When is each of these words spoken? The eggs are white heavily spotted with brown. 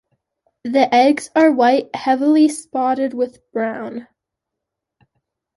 The 0.63 0.91
eggs 0.91 1.29
are 1.35 1.51
white 1.51 1.95
heavily 1.95 2.49
spotted 2.49 3.13
with 3.13 3.39
brown. 3.51 4.07